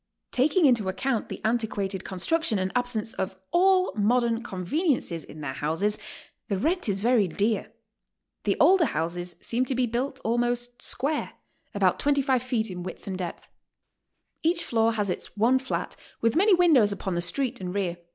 'Taking 0.31 0.65
into 0.65 0.89
account 0.89 1.29
the 1.29 1.39
antiquated 1.45 2.03
con 2.03 2.17
struction 2.17 2.57
and 2.57 2.71
absence 2.75 3.13
of 3.13 3.35
all 3.51 3.93
modern 3.95 4.41
conveniences 4.41 5.23
in 5.23 5.41
their 5.41 5.53
houses, 5.53 5.95
the 6.47 6.57
rent 6.57 6.89
is 6.89 7.01
very 7.01 7.27
dear. 7.27 7.71
The 8.45 8.57
older 8.59 8.85
houses 8.85 9.35
seem 9.41 9.63
to 9.65 9.75
be 9.75 9.85
built 9.85 10.19
almost 10.23 10.83
square— 10.83 11.33
about 11.75 11.99
25 11.99 12.41
feet 12.41 12.71
in 12.71 12.81
width 12.81 13.05
and 13.05 13.15
depth. 13.15 13.47
Each 14.41 14.63
floor 14.65 14.93
has 14.93 15.11
its 15.11 15.37
one 15.37 15.59
flat, 15.59 15.95
with 16.19 16.35
many 16.35 16.55
windows 16.55 16.91
upon 16.91 17.13
the 17.13 17.21
street 17.21 17.61
and 17.61 17.71
rear. 17.71 17.97